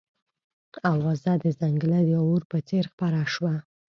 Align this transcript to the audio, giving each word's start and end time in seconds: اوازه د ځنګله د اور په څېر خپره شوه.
اوازه 0.91 1.31
د 1.43 1.45
ځنګله 1.59 1.99
د 2.07 2.11
اور 2.23 2.41
په 2.51 2.57
څېر 2.67 2.83
خپره 2.93 3.19
شوه. 3.33 3.55